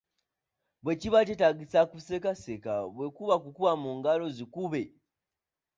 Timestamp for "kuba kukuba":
3.15-3.71